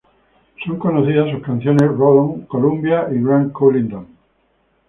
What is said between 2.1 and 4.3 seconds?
On, Columbia" y "Grand Coulee Dam".